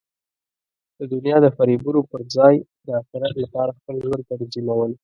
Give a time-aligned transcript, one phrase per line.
[0.99, 2.55] د دنیا د فریبونو پر ځای
[2.85, 4.91] د اخرت لپاره خپل ژوند تنظیمول.